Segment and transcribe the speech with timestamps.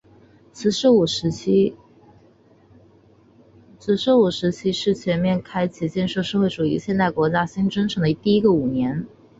[0.51, 1.77] “十四五”时期
[3.79, 3.95] 是
[4.47, 5.43] 开启全面
[5.91, 9.05] 建设社会主义现代化国家新征程的第一个五年。